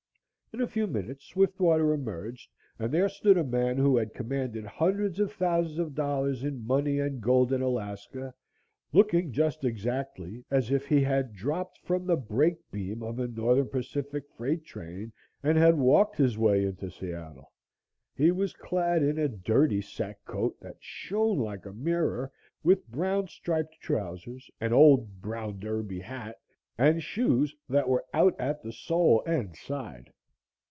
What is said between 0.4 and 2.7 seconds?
In a few minutes Swiftwater emerged